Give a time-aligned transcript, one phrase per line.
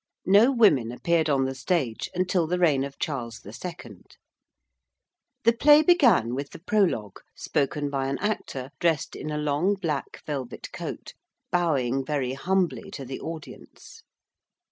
[0.25, 3.97] No women appeared on the stage until the reign of Charles II.
[5.43, 10.23] The Play began with the Prologue, spoken by an actor dressed in a long black
[10.25, 11.13] velvet coat
[11.51, 14.01] bowing very humbly to the audience.